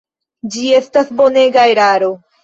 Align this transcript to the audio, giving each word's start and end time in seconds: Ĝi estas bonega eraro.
Ĝi 0.53 0.63
estas 0.77 1.11
bonega 1.19 1.67
eraro. 1.75 2.09